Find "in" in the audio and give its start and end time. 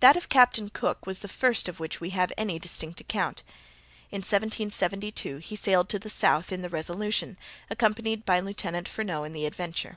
4.10-4.18, 6.52-6.60, 9.24-9.32